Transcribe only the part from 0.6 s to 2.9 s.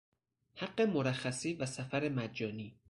مرخصی و سفر مجانی